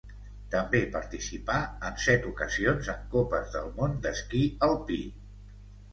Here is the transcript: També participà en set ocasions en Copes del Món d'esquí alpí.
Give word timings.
També 0.53 0.79
participà 0.95 1.57
en 1.91 2.01
set 2.05 2.25
ocasions 2.31 2.89
en 2.95 3.05
Copes 3.15 3.55
del 3.57 3.69
Món 3.79 3.97
d'esquí 4.07 4.43
alpí. 4.69 5.03